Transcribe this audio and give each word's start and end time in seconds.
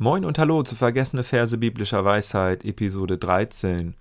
Moin 0.00 0.24
und 0.24 0.38
Hallo 0.38 0.62
zu 0.62 0.76
Vergessene 0.76 1.24
Verse 1.24 1.58
biblischer 1.58 2.04
Weisheit, 2.04 2.64
Episode 2.64 3.18
13. 3.18 3.96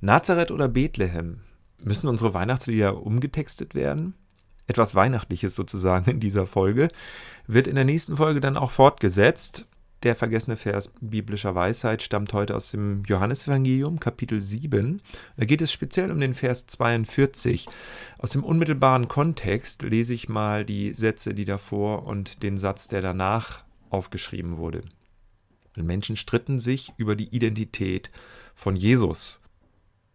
Nazareth 0.00 0.50
oder 0.50 0.66
Bethlehem? 0.66 1.40
Müssen 1.84 2.08
unsere 2.08 2.32
Weihnachtslieder 2.32 3.02
umgetextet 3.02 3.74
werden? 3.74 4.14
Etwas 4.66 4.94
Weihnachtliches 4.94 5.54
sozusagen 5.54 6.10
in 6.10 6.20
dieser 6.20 6.46
Folge. 6.46 6.88
Wird 7.46 7.66
in 7.66 7.74
der 7.74 7.84
nächsten 7.84 8.16
Folge 8.16 8.40
dann 8.40 8.56
auch 8.56 8.70
fortgesetzt. 8.70 9.66
Der 10.04 10.14
vergessene 10.14 10.56
Vers 10.56 10.90
biblischer 11.02 11.54
Weisheit 11.54 12.00
stammt 12.00 12.32
heute 12.32 12.56
aus 12.56 12.70
dem 12.70 13.02
Johannesevangelium, 13.04 14.00
Kapitel 14.00 14.40
7. 14.40 15.02
Da 15.36 15.44
geht 15.44 15.60
es 15.60 15.70
speziell 15.70 16.10
um 16.10 16.18
den 16.18 16.32
Vers 16.32 16.66
42. 16.66 17.68
Aus 18.16 18.30
dem 18.30 18.42
unmittelbaren 18.42 19.06
Kontext 19.06 19.82
lese 19.82 20.14
ich 20.14 20.30
mal 20.30 20.64
die 20.64 20.94
Sätze, 20.94 21.34
die 21.34 21.44
davor 21.44 22.06
und 22.06 22.42
den 22.42 22.56
Satz, 22.56 22.88
der 22.88 23.02
danach 23.02 23.64
aufgeschrieben 23.90 24.56
wurde. 24.56 24.80
Menschen 25.76 26.16
stritten 26.16 26.58
sich 26.58 26.92
über 26.96 27.16
die 27.16 27.28
Identität 27.34 28.10
von 28.54 28.76
Jesus. 28.76 29.42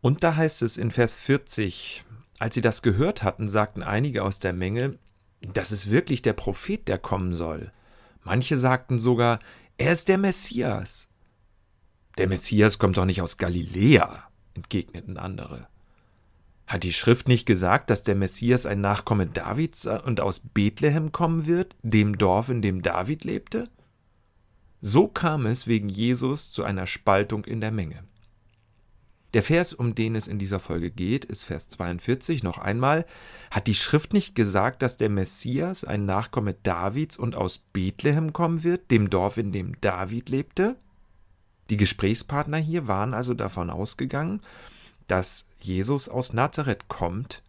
Und 0.02 0.24
da 0.24 0.36
heißt 0.36 0.62
es 0.62 0.78
in 0.78 0.92
Vers 0.92 1.14
40, 1.16 2.06
als 2.40 2.56
sie 2.56 2.62
das 2.62 2.82
gehört 2.82 3.24
hatten, 3.24 3.48
sagten 3.48 3.82
einige 3.82 4.24
aus 4.24 4.40
der 4.40 4.54
Menge, 4.54 5.00
das 5.42 5.72
ist 5.72 5.90
wirklich 5.90 6.22
der 6.22 6.34
Prophet, 6.34 6.88
der 6.88 6.98
kommen 6.98 7.34
soll. 7.34 7.72
Manche 8.24 8.58
sagten 8.58 9.00
sogar, 9.00 9.40
er 9.78 9.94
ist 9.94 10.08
der 10.08 10.18
Messias. 10.18 11.10
Der 12.18 12.28
Messias 12.28 12.78
kommt 12.80 12.98
doch 12.98 13.06
nicht 13.06 13.22
aus 13.22 13.38
Galiläa, 13.38 14.24
entgegneten 14.54 15.18
andere. 15.18 15.68
Hat 16.66 16.84
die 16.84 16.94
Schrift 16.94 17.28
nicht 17.28 17.46
gesagt, 17.46 17.90
dass 17.90 18.04
der 18.04 18.16
Messias 18.16 18.66
ein 18.66 18.82
Nachkomme 18.82 19.28
Davids 19.28 19.86
und 19.86 20.20
aus 20.20 20.42
Bethlehem 20.42 21.12
kommen 21.12 21.46
wird, 21.46 21.76
dem 21.82 22.18
Dorf, 22.18 22.50
in 22.50 22.62
dem 22.62 22.82
David 22.82 23.24
lebte? 23.24 23.70
So 24.82 25.08
kam 25.08 25.46
es 25.46 25.68
wegen 25.68 25.90
Jesus 25.90 26.52
zu 26.52 26.64
einer 26.64 26.88
Spaltung 26.88 27.46
in 27.46 27.62
der 27.62 27.72
Menge. 27.72 28.04
Der 29.34 29.44
Vers, 29.44 29.74
um 29.74 29.94
den 29.94 30.16
es 30.16 30.28
in 30.28 30.40
dieser 30.40 30.60
Folge 30.60 30.90
geht, 30.90 31.26
ist 31.26 31.44
Vers 31.44 31.68
42 31.70 32.44
noch 32.44 32.58
einmal. 32.58 33.06
Hat 33.52 33.68
die 33.68 33.76
Schrift 33.76 34.14
nicht 34.14 34.36
gesagt, 34.36 34.82
dass 34.82 34.98
der 34.98 35.10
Messias 35.10 35.84
ein 35.84 36.06
Nachkomme 36.06 36.54
Davids 36.54 37.18
und 37.18 37.36
aus 37.36 37.58
Bethlehem 37.58 38.32
kommen 38.34 38.64
wird, 38.64 38.90
dem 38.90 39.10
Dorf, 39.10 39.38
in 39.38 39.52
dem 39.52 39.80
David 39.82 40.30
lebte? 40.30 40.78
Die 41.70 41.78
Gesprächspartner 41.78 42.58
hier 42.58 42.88
waren 42.88 43.14
also 43.14 43.34
davon 43.34 43.70
ausgegangen, 43.70 44.42
dass 45.08 45.48
Jesus 45.60 46.08
aus 46.08 46.32
Nazareth 46.34 46.88
kommt 46.88 47.44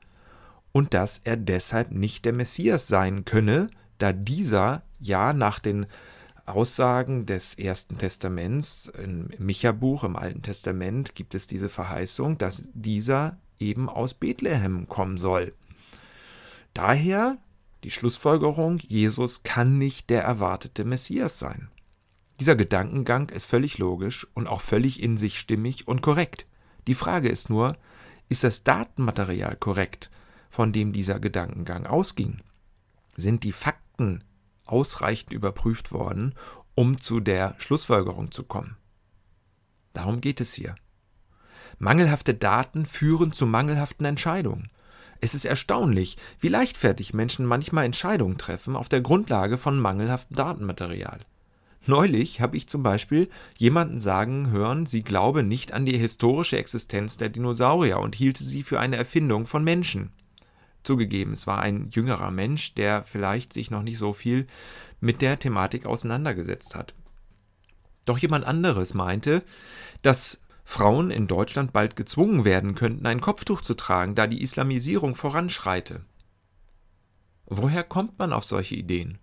und 0.72 0.94
dass 0.94 1.18
er 1.18 1.36
deshalb 1.36 1.92
nicht 1.92 2.24
der 2.24 2.32
Messias 2.32 2.88
sein 2.88 3.24
könne, 3.24 3.68
da 3.98 4.12
dieser 4.12 4.82
ja 4.98 5.32
nach 5.32 5.60
den 5.60 5.86
Aussagen 6.48 7.27
des 7.27 7.54
Ersten 7.58 7.98
Testaments, 7.98 8.91
im 8.98 9.30
Micha-Buch, 9.38 10.04
im 10.04 10.16
Alten 10.16 10.42
Testament, 10.42 11.14
gibt 11.14 11.34
es 11.34 11.46
diese 11.46 11.68
Verheißung, 11.68 12.38
dass 12.38 12.68
dieser 12.74 13.38
eben 13.58 13.88
aus 13.88 14.14
Bethlehem 14.14 14.88
kommen 14.88 15.18
soll. 15.18 15.55
Daher 16.74 17.38
die 17.84 17.90
Schlussfolgerung, 17.90 18.78
Jesus 18.86 19.44
kann 19.44 19.78
nicht 19.78 20.10
der 20.10 20.22
erwartete 20.22 20.84
Messias 20.84 21.38
sein. 21.38 21.68
Dieser 22.40 22.56
Gedankengang 22.56 23.28
ist 23.28 23.46
völlig 23.46 23.78
logisch 23.78 24.27
und 24.34 24.46
auch 24.46 24.60
völlig 24.60 25.02
in 25.02 25.16
sich 25.16 25.38
stimmig 25.38 25.86
und 25.86 26.02
korrekt. 26.02 26.46
Die 26.86 26.94
Frage 26.94 27.28
ist 27.28 27.50
nur, 27.50 27.77
ist 28.28 28.44
das 28.44 28.64
Datenmaterial 28.64 29.56
korrekt, 29.56 30.10
von 30.50 30.72
dem 30.72 30.92
dieser 30.92 31.20
Gedankengang 31.20 31.86
ausging? 31.86 32.40
Sind 33.16 33.44
die 33.44 33.52
Fakten 33.52 34.24
ausreichend 34.69 35.33
überprüft 35.33 35.92
worden, 35.92 36.34
um 36.74 37.00
zu 37.00 37.20
der 37.20 37.55
Schlussfolgerung 37.58 38.30
zu 38.30 38.44
kommen. 38.44 38.77
Darum 39.92 40.20
geht 40.20 40.40
es 40.40 40.55
hier. 40.55 40.74
Mangelhafte 41.79 42.34
Daten 42.34 42.86
führen 42.86 43.33
zu 43.33 43.46
mangelhaften 43.46 44.05
Entscheidungen. 44.05 44.70
Es 45.20 45.34
ist 45.34 45.45
erstaunlich, 45.45 46.17
wie 46.39 46.48
leichtfertig 46.48 47.14
Menschen 47.14 47.46
manchmal 47.46 47.84
Entscheidungen 47.84 48.39
treffen 48.39 48.77
auf 48.77 48.89
der 48.89 49.01
Grundlage 49.01 49.58
von 49.58 49.80
mangelhaftem 49.80 50.36
Datenmaterial. 50.36 51.20
Neulich 51.86 52.40
habe 52.40 52.56
ich 52.56 52.68
zum 52.68 52.83
Beispiel 52.83 53.29
jemanden 53.56 53.98
sagen 53.98 54.50
hören, 54.50 54.86
sie 54.86 55.02
glaube 55.02 55.42
nicht 55.42 55.73
an 55.73 55.86
die 55.86 55.96
historische 55.96 56.58
Existenz 56.58 57.17
der 57.17 57.29
Dinosaurier 57.29 57.98
und 57.98 58.14
hielte 58.14 58.45
sie 58.45 58.62
für 58.62 58.79
eine 58.79 58.96
Erfindung 58.96 59.46
von 59.46 59.64
Menschen. 59.64 60.11
Zugegeben, 60.83 61.33
es 61.33 61.46
war 61.46 61.61
ein 61.61 61.90
jüngerer 61.90 62.30
Mensch, 62.30 62.74
der 62.74 63.05
vielleicht 63.05 63.52
sich 63.52 63.70
noch 63.70 63.83
nicht 63.83 63.98
so 63.98 64.12
viel 64.12 64.46
mit 65.00 65.22
der 65.22 65.39
Thematik 65.39 65.86
auseinandergesetzt 65.86 66.74
hat. 66.74 66.94
Doch 68.05 68.18
jemand 68.18 68.46
anderes 68.46 68.94
meinte, 68.94 69.42
dass 70.02 70.40
Frauen 70.64 71.11
in 71.11 71.27
Deutschland 71.27 71.72
bald 71.72 71.96
gezwungen 71.96 72.44
werden 72.44 72.74
könnten, 72.74 73.06
ein 73.06 73.20
Kopftuch 73.20 73.61
zu 73.61 73.74
tragen, 73.74 74.14
da 74.14 74.27
die 74.27 74.42
Islamisierung 74.42 75.14
voranschreite. 75.14 76.05
Woher 77.46 77.84
kommt 77.84 78.18
man 78.18 78.33
auf 78.33 78.44
solche 78.44 78.74
Ideen? 78.74 79.18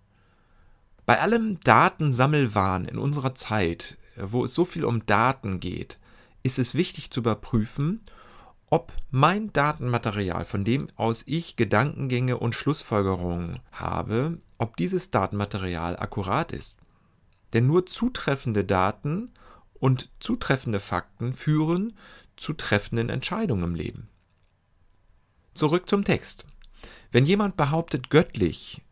Bei 1.04 1.20
allem 1.20 1.60
Datensammelwahn 1.60 2.84
in 2.84 2.98
unserer 2.98 3.36
Zeit, 3.36 3.96
wo 4.16 4.44
es 4.44 4.54
so 4.54 4.64
viel 4.64 4.84
um 4.84 5.06
Daten 5.06 5.60
geht, 5.60 5.98
ist 6.42 6.58
es 6.58 6.74
wichtig 6.74 7.10
zu 7.10 7.20
überprüfen, 7.20 8.00
ob 8.70 8.92
mein 9.10 9.52
Datenmaterial, 9.52 10.44
von 10.44 10.64
dem 10.64 10.88
aus 10.96 11.22
ich 11.26 11.56
Gedankengänge 11.56 12.38
und 12.38 12.54
Schlussfolgerungen 12.54 13.60
habe, 13.72 14.38
ob 14.58 14.76
dieses 14.76 15.10
Datenmaterial 15.10 15.96
akkurat 15.96 16.52
ist. 16.52 16.80
Denn 17.52 17.66
nur 17.66 17.86
zutreffende 17.86 18.64
Daten 18.64 19.30
und 19.78 20.10
zutreffende 20.18 20.80
Fakten 20.80 21.32
führen 21.32 21.92
zu 22.36 22.52
treffenden 22.52 23.08
Entscheidungen 23.08 23.64
im 23.64 23.74
Leben. 23.74 24.08
Zurück 25.54 25.88
zum 25.88 26.04
Text. 26.04 26.46
Wenn 27.12 27.24
jemand 27.24 27.56
behauptet, 27.56 28.10
göttlich 28.10 28.82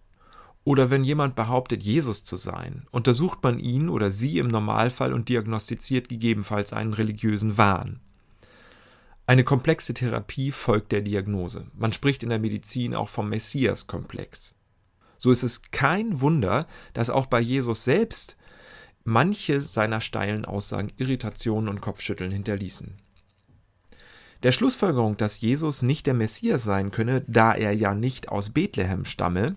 oder 0.63 0.89
wenn 0.89 1.05
jemand 1.05 1.37
behauptet, 1.37 1.83
Jesus 1.83 2.25
zu 2.25 2.37
sein, 2.37 2.87
untersucht 2.91 3.43
man 3.43 3.59
ihn 3.59 3.89
oder 3.89 4.11
sie 4.11 4.39
im 4.39 4.49
Normalfall 4.49 5.13
und 5.13 5.29
diagnostiziert 5.29 6.09
gegebenenfalls 6.09 6.73
einen 6.73 6.95
religiösen 6.95 7.59
Wahn. 7.59 8.01
Eine 9.27 9.45
komplexe 9.45 9.95
Therapie 9.95 10.51
folgt 10.51 10.93
der 10.93 11.01
Diagnose. 11.01 11.67
Man 11.75 11.95
spricht 11.95 12.23
in 12.23 12.29
der 12.29 12.39
Medizin 12.39 12.95
auch 12.95 13.09
vom 13.09 13.31
Messias-Komplex. 13.31 14.55
So 15.17 15.31
ist 15.31 15.43
es 15.43 15.63
kein 15.71 16.21
Wunder, 16.21 16.67
dass 16.93 17.09
auch 17.09 17.25
bei 17.25 17.41
Jesus 17.41 17.85
selbst 17.85 18.37
manche 19.03 19.63
seiner 19.63 20.03
steilen 20.03 20.45
Aussagen 20.45 20.93
Irritationen 20.99 21.71
und 21.71 21.81
Kopfschütteln 21.81 22.33
hinterließen. 22.33 22.99
Der 24.43 24.53
Schlussfolgerung, 24.53 25.17
dass 25.17 25.41
Jesus 25.41 25.81
nicht 25.81 26.07
der 26.07 26.13
Messias 26.13 26.65
sein 26.65 26.91
könne, 26.91 27.25
da 27.27 27.55
er 27.55 27.73
ja 27.73 27.95
nicht 27.95 28.29
aus 28.29 28.51
Bethlehem 28.51 29.07
stamme, 29.07 29.57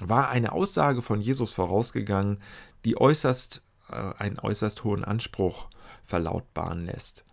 war 0.00 0.28
eine 0.28 0.52
Aussage 0.52 1.02
von 1.02 1.20
Jesus 1.20 1.50
vorausgegangen, 1.50 2.38
die 2.84 2.96
äußerst, 2.96 3.62
äh, 3.90 4.12
einen 4.18 4.38
äußerst 4.38 4.84
hohen 4.84 5.02
Anspruch 5.02 5.68
verlautbaren 6.04 6.86
lässt. 6.86 7.24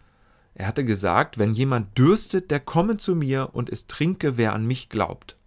Er 0.54 0.68
hatte 0.68 0.84
gesagt, 0.84 1.38
wenn 1.38 1.54
jemand 1.54 1.98
dürstet, 1.98 2.52
der 2.52 2.60
komme 2.60 2.98
zu 2.98 3.16
mir 3.16 3.50
und 3.54 3.70
es 3.70 3.88
trinke, 3.88 4.38
wer 4.38 4.54
an 4.54 4.66
mich 4.66 4.90
glaubt. 4.90 5.38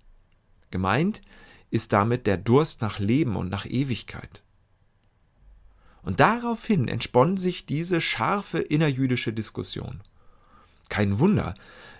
Gemeint 0.70 1.22
ist 1.70 1.92
damit 1.92 2.26
der 2.26 2.37
Durst 2.37 2.82
nach 2.82 2.98
Leben 2.98 3.37
und 3.37 3.50
nach 3.50 3.66
Ewigkeit. 3.66 4.43
Und 6.03 6.20
daraufhin 6.20 6.88
entspann 6.88 7.37
sich 7.37 7.66
diese 7.66 8.00
scharfe 8.00 8.59
innerjüdische 8.59 9.32
Diskussion. 9.32 10.00
Kein 10.88 11.19
Wunder, 11.19 11.54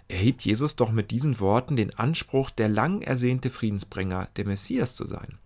erhebt 0.09 0.43
Jesus 0.43 0.76
doch 0.76 0.93
mit 0.93 1.10
diesen 1.10 1.41
Worten 1.41 1.76
den 1.76 1.94
Anspruch, 1.98 2.50
der 2.50 2.69
lang 2.69 3.00
ersehnte 3.03 3.50
Friedensbringer, 3.50 4.28
der 4.37 4.47
Messias 4.47 4.94
zu 4.94 5.06
sein. 5.06 5.38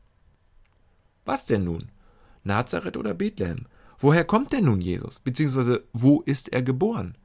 Was 1.24 1.46
denn 1.46 1.64
nun? 1.64 1.90
Nazareth 2.42 2.96
oder 2.96 3.14
Bethlehem? 3.14 3.66
Woher 3.98 4.24
kommt 4.24 4.52
denn 4.52 4.64
nun 4.64 4.80
Jesus? 4.80 5.18
Beziehungsweise 5.18 5.84
wo 5.92 6.20
ist 6.22 6.52
er 6.52 6.62
geboren? 6.62 7.16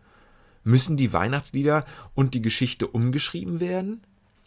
Müssen 0.63 0.97
die 0.97 1.11
Weihnachtslieder 1.11 1.85
und 2.13 2.33
die 2.33 2.41
Geschichte 2.41 2.87
umgeschrieben 2.87 3.59
werden? 3.59 4.01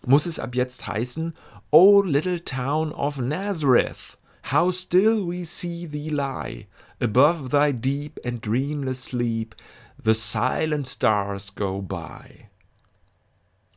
Muss 0.05 0.27
es 0.27 0.39
ab 0.39 0.55
jetzt 0.55 0.87
heißen, 0.87 1.35
O 1.71 2.03
little 2.03 2.45
town 2.45 2.93
of 2.93 3.19
Nazareth, 3.19 4.17
how 4.51 4.73
still 4.73 5.27
we 5.27 5.45
see 5.45 5.87
thee 5.87 6.11
lie, 6.11 6.69
above 7.01 7.51
thy 7.51 7.73
deep 7.73 8.21
and 8.25 8.45
dreamless 8.45 9.05
sleep, 9.05 9.55
the 10.03 10.15
silent 10.15 10.87
stars 10.89 11.55
go 11.55 11.83
by. 11.83 12.49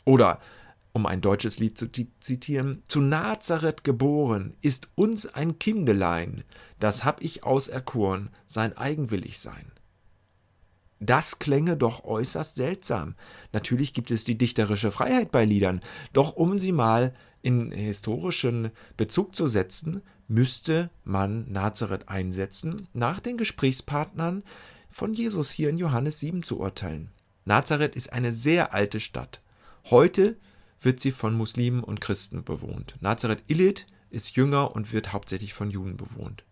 Oder, 0.05 0.39
um 0.93 1.05
ein 1.05 1.21
deutsches 1.21 1.59
Lied 1.59 1.77
zu 1.77 1.87
zitieren, 1.91 2.83
zu 2.87 3.01
Nazareth 3.01 3.83
geboren 3.83 4.55
ist 4.61 4.87
uns 4.95 5.25
ein 5.27 5.59
Kindelein, 5.59 6.43
das 6.79 7.03
hab 7.03 7.21
ich 7.21 7.43
auserkoren, 7.43 8.29
sein 8.45 8.75
eigenwillig 8.77 9.39
sein. 9.39 9.71
Das 10.99 11.39
klänge 11.39 11.77
doch 11.77 12.03
äußerst 12.03 12.55
seltsam. 12.55 13.15
Natürlich 13.53 13.93
gibt 13.93 14.11
es 14.11 14.25
die 14.25 14.37
dichterische 14.37 14.91
Freiheit 14.91 15.31
bei 15.31 15.45
Liedern, 15.45 15.81
doch 16.13 16.33
um 16.33 16.57
sie 16.57 16.71
mal 16.71 17.13
in 17.41 17.71
historischen 17.71 18.71
Bezug 18.97 19.35
zu 19.35 19.47
setzen, 19.47 20.01
müsste 20.27 20.89
man 21.03 21.49
Nazareth 21.51 22.09
einsetzen, 22.09 22.87
nach 22.93 23.19
den 23.19 23.37
Gesprächspartnern 23.37 24.43
von 24.89 25.13
Jesus 25.13 25.51
hier 25.51 25.69
in 25.69 25.77
Johannes 25.77 26.19
7 26.19 26.43
zu 26.43 26.59
urteilen. 26.59 27.11
Nazareth 27.45 27.95
ist 27.95 28.11
eine 28.11 28.33
sehr 28.33 28.73
alte 28.73 28.99
Stadt. 28.99 29.41
Heute 29.89 30.37
wird 30.81 30.99
sie 30.99 31.11
von 31.11 31.33
Muslimen 31.33 31.83
und 31.83 32.01
Christen 32.01 32.43
bewohnt. 32.43 32.95
Nazareth 32.99 33.43
Illit 33.47 33.85
ist 34.09 34.35
jünger 34.35 34.75
und 34.75 34.93
wird 34.93 35.13
hauptsächlich 35.13 35.53
von 35.53 35.71
Juden 35.71 35.97
bewohnt. 35.97 36.43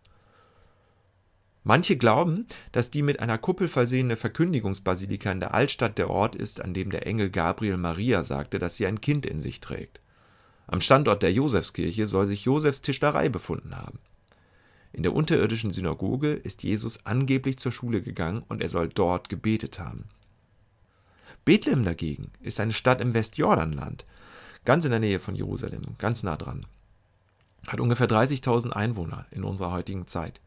Manche 1.68 1.98
glauben, 1.98 2.48
dass 2.72 2.92
die 2.92 3.02
mit 3.02 3.20
einer 3.20 3.38
Kuppel 3.38 3.68
versehene 3.68 4.16
Verkündigungsbasilika 4.16 5.30
in 5.34 5.42
der 5.42 5.54
Altstadt 5.54 5.98
der 5.98 6.10
Ort 6.10 6.34
ist, 6.34 6.62
an 6.62 6.74
dem 6.74 6.92
der 6.92 7.06
Engel 7.06 7.30
Gabriel 7.30 7.76
Maria 7.76 8.24
sagte, 8.24 8.58
dass 8.58 8.78
sie 8.78 8.88
ein 8.88 9.02
Kind 9.02 9.26
in 9.26 9.42
sich 9.42 9.60
trägt. 9.60 10.00
Am 10.68 10.80
Standort 10.80 11.24
der 11.24 11.34
Josefskirche 11.34 12.08
soll 12.08 12.26
sich 12.26 12.46
Josefs 12.46 12.82
Tischlerei 12.82 13.28
befunden 13.28 13.76
haben. 13.76 14.00
In 14.94 15.04
der 15.04 15.12
unterirdischen 15.14 15.74
Synagoge 15.74 16.32
ist 16.32 16.64
Jesus 16.64 17.06
angeblich 17.06 17.58
zur 17.58 17.74
Schule 17.74 18.02
gegangen 18.02 18.46
und 18.48 18.62
er 18.62 18.70
soll 18.70 18.88
dort 18.88 19.28
gebetet 19.28 19.78
haben. 19.78 20.06
Bethlehem 21.44 21.84
dagegen 21.84 22.32
ist 22.40 22.62
eine 22.62 22.72
Stadt 22.72 23.02
im 23.02 23.14
Westjordanland, 23.14 24.06
ganz 24.64 24.86
in 24.86 24.92
der 24.92 25.02
Nähe 25.02 25.20
von 25.20 25.36
Jerusalem, 25.36 25.98
ganz 25.98 26.24
nah 26.24 26.38
dran. 26.38 26.66
Hat 27.68 27.82
ungefähr 27.82 28.08
30.000 28.08 28.70
Einwohner 28.70 29.26
in 29.32 29.44
unserer 29.44 29.74
heutigen 29.74 30.08
Zeit. 30.08 30.40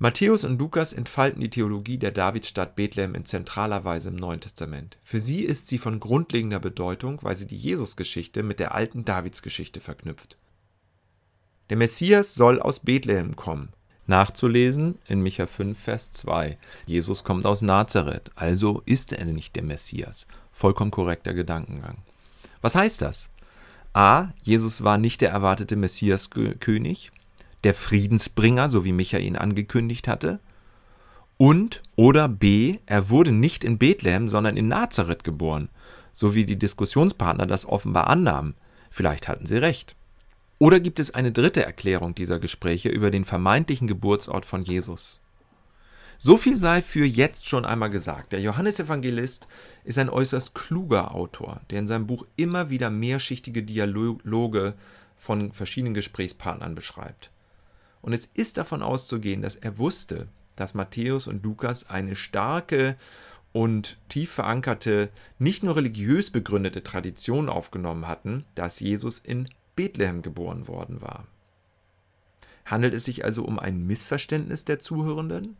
Matthäus 0.00 0.44
und 0.44 0.60
Lukas 0.60 0.92
entfalten 0.92 1.40
die 1.40 1.50
Theologie 1.50 1.98
der 1.98 2.12
Davidstadt 2.12 2.76
Bethlehem 2.76 3.16
in 3.16 3.24
zentraler 3.24 3.82
Weise 3.84 4.10
im 4.10 4.16
Neuen 4.16 4.38
Testament. 4.38 4.96
Für 5.02 5.18
sie 5.18 5.40
ist 5.40 5.66
sie 5.66 5.78
von 5.78 5.98
grundlegender 5.98 6.60
Bedeutung, 6.60 7.18
weil 7.22 7.36
sie 7.36 7.46
die 7.46 7.56
Jesusgeschichte 7.56 8.44
mit 8.44 8.60
der 8.60 8.76
alten 8.76 9.04
Davidsgeschichte 9.04 9.80
verknüpft. 9.80 10.38
Der 11.70 11.76
Messias 11.76 12.36
soll 12.36 12.60
aus 12.60 12.78
Bethlehem 12.78 13.34
kommen. 13.34 13.70
Nachzulesen 14.06 14.98
in 15.08 15.20
Micha 15.20 15.46
5, 15.46 15.76
Vers 15.76 16.12
2. 16.12 16.56
Jesus 16.86 17.24
kommt 17.24 17.44
aus 17.44 17.60
Nazareth, 17.60 18.30
also 18.36 18.82
ist 18.86 19.12
er 19.12 19.24
nicht 19.24 19.56
der 19.56 19.64
Messias. 19.64 20.28
Vollkommen 20.52 20.92
korrekter 20.92 21.34
Gedankengang. 21.34 21.98
Was 22.62 22.76
heißt 22.76 23.02
das? 23.02 23.30
A. 23.94 24.28
Jesus 24.44 24.84
war 24.84 24.96
nicht 24.96 25.22
der 25.22 25.30
erwartete 25.30 25.74
Messiaskönig 25.74 27.10
der 27.64 27.74
Friedensbringer, 27.74 28.68
so 28.68 28.84
wie 28.84 28.92
Micha 28.92 29.18
ihn 29.18 29.36
angekündigt 29.36 30.08
hatte. 30.08 30.40
Und 31.36 31.82
oder 31.96 32.28
B, 32.28 32.78
er 32.86 33.10
wurde 33.10 33.32
nicht 33.32 33.64
in 33.64 33.78
Bethlehem, 33.78 34.28
sondern 34.28 34.56
in 34.56 34.68
Nazareth 34.68 35.24
geboren, 35.24 35.68
so 36.12 36.34
wie 36.34 36.44
die 36.44 36.58
Diskussionspartner 36.58 37.46
das 37.46 37.66
offenbar 37.66 38.08
annahmen. 38.08 38.54
Vielleicht 38.90 39.28
hatten 39.28 39.46
sie 39.46 39.58
recht. 39.58 39.94
Oder 40.58 40.80
gibt 40.80 40.98
es 40.98 41.14
eine 41.14 41.30
dritte 41.30 41.64
Erklärung 41.64 42.14
dieser 42.14 42.40
Gespräche 42.40 42.88
über 42.88 43.12
den 43.12 43.24
vermeintlichen 43.24 43.86
Geburtsort 43.86 44.44
von 44.44 44.64
Jesus? 44.64 45.22
So 46.20 46.36
viel 46.36 46.56
sei 46.56 46.82
für 46.82 47.04
jetzt 47.04 47.48
schon 47.48 47.64
einmal 47.64 47.90
gesagt. 47.90 48.32
Der 48.32 48.40
Johannesevangelist 48.40 49.46
ist 49.84 49.98
ein 49.98 50.10
äußerst 50.10 50.52
kluger 50.52 51.14
Autor, 51.14 51.60
der 51.70 51.78
in 51.78 51.86
seinem 51.86 52.08
Buch 52.08 52.26
immer 52.34 52.70
wieder 52.70 52.90
mehrschichtige 52.90 53.62
Dialoge 53.62 54.74
von 55.16 55.52
verschiedenen 55.52 55.94
Gesprächspartnern 55.94 56.74
beschreibt. 56.74 57.30
Und 58.00 58.12
es 58.12 58.26
ist 58.26 58.56
davon 58.58 58.82
auszugehen, 58.82 59.42
dass 59.42 59.56
er 59.56 59.78
wusste, 59.78 60.28
dass 60.56 60.74
Matthäus 60.74 61.26
und 61.26 61.42
Lukas 61.42 61.88
eine 61.88 62.16
starke 62.16 62.96
und 63.52 63.96
tief 64.08 64.30
verankerte, 64.30 65.10
nicht 65.38 65.62
nur 65.62 65.76
religiös 65.76 66.30
begründete 66.30 66.82
Tradition 66.82 67.48
aufgenommen 67.48 68.06
hatten, 68.06 68.44
dass 68.54 68.80
Jesus 68.80 69.18
in 69.18 69.48
Bethlehem 69.74 70.22
geboren 70.22 70.68
worden 70.68 71.00
war. 71.00 71.26
Handelt 72.66 72.94
es 72.94 73.04
sich 73.04 73.24
also 73.24 73.44
um 73.44 73.58
ein 73.58 73.86
Missverständnis 73.86 74.64
der 74.64 74.78
Zuhörenden? 74.78 75.56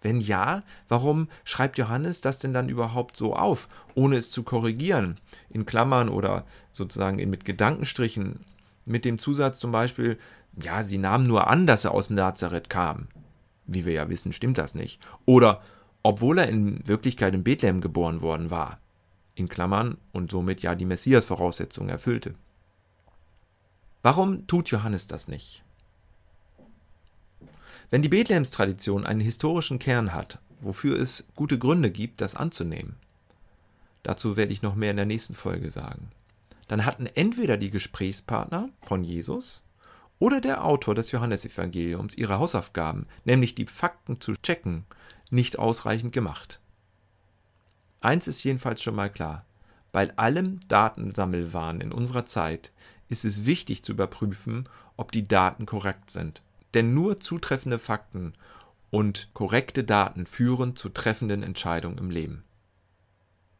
Wenn 0.00 0.20
ja, 0.20 0.62
warum 0.86 1.28
schreibt 1.44 1.78
Johannes 1.78 2.20
das 2.20 2.38
denn 2.38 2.52
dann 2.52 2.68
überhaupt 2.68 3.16
so 3.16 3.34
auf, 3.34 3.68
ohne 3.94 4.16
es 4.16 4.30
zu 4.30 4.42
korrigieren, 4.42 5.18
in 5.48 5.64
Klammern 5.64 6.10
oder 6.10 6.44
sozusagen 6.72 7.16
mit 7.30 7.46
Gedankenstrichen, 7.46 8.40
mit 8.84 9.06
dem 9.06 9.18
Zusatz 9.18 9.58
zum 9.58 9.72
Beispiel, 9.72 10.18
ja, 10.60 10.82
sie 10.82 10.98
nahmen 10.98 11.26
nur 11.26 11.48
an, 11.48 11.66
dass 11.66 11.84
er 11.84 11.92
aus 11.92 12.10
Nazareth 12.10 12.70
kam. 12.70 13.08
Wie 13.66 13.84
wir 13.84 13.92
ja 13.92 14.08
wissen, 14.08 14.32
stimmt 14.32 14.58
das 14.58 14.74
nicht. 14.74 15.00
Oder 15.24 15.62
obwohl 16.02 16.38
er 16.38 16.48
in 16.48 16.86
Wirklichkeit 16.86 17.34
in 17.34 17.44
Bethlehem 17.44 17.80
geboren 17.80 18.20
worden 18.20 18.50
war. 18.50 18.78
In 19.34 19.48
Klammern 19.48 19.96
und 20.12 20.30
somit 20.30 20.62
ja 20.62 20.74
die 20.74 20.84
Messias-Voraussetzungen 20.84 21.88
erfüllte. 21.88 22.34
Warum 24.02 24.46
tut 24.46 24.68
Johannes 24.68 25.06
das 25.06 25.28
nicht? 25.28 25.64
Wenn 27.90 28.02
die 28.02 28.08
Bethlehems-Tradition 28.08 29.06
einen 29.06 29.20
historischen 29.20 29.78
Kern 29.78 30.12
hat, 30.12 30.38
wofür 30.60 30.98
es 30.98 31.26
gute 31.34 31.58
Gründe 31.58 31.90
gibt, 31.90 32.20
das 32.20 32.34
anzunehmen, 32.34 32.96
dazu 34.02 34.36
werde 34.36 34.52
ich 34.52 34.62
noch 34.62 34.74
mehr 34.74 34.90
in 34.90 34.98
der 34.98 35.06
nächsten 35.06 35.34
Folge 35.34 35.70
sagen, 35.70 36.10
dann 36.68 36.84
hatten 36.84 37.06
entweder 37.06 37.56
die 37.56 37.70
Gesprächspartner 37.70 38.68
von 38.82 39.04
Jesus 39.04 39.63
oder 40.24 40.40
der 40.40 40.64
Autor 40.64 40.94
des 40.94 41.10
Johannesevangeliums 41.10 42.16
ihre 42.16 42.38
Hausaufgaben, 42.38 43.06
nämlich 43.26 43.54
die 43.54 43.66
Fakten 43.66 44.22
zu 44.22 44.32
checken, 44.32 44.86
nicht 45.28 45.58
ausreichend 45.58 46.14
gemacht. 46.14 46.60
Eins 48.00 48.26
ist 48.26 48.42
jedenfalls 48.42 48.82
schon 48.82 48.94
mal 48.94 49.10
klar. 49.10 49.44
Bei 49.92 50.16
allem 50.16 50.60
Datensammelwahn 50.66 51.82
in 51.82 51.92
unserer 51.92 52.24
Zeit 52.24 52.72
ist 53.10 53.26
es 53.26 53.44
wichtig 53.44 53.84
zu 53.84 53.92
überprüfen, 53.92 54.66
ob 54.96 55.12
die 55.12 55.28
Daten 55.28 55.66
korrekt 55.66 56.08
sind. 56.08 56.40
Denn 56.72 56.94
nur 56.94 57.20
zutreffende 57.20 57.78
Fakten 57.78 58.32
und 58.90 59.28
korrekte 59.34 59.84
Daten 59.84 60.24
führen 60.24 60.74
zu 60.74 60.88
treffenden 60.88 61.42
Entscheidungen 61.42 61.98
im 61.98 62.08
Leben. 62.08 62.44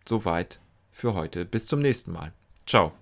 Soweit 0.08 0.60
für 0.90 1.12
heute. 1.12 1.44
Bis 1.44 1.66
zum 1.66 1.80
nächsten 1.80 2.12
Mal. 2.12 2.32
Ciao. 2.66 2.94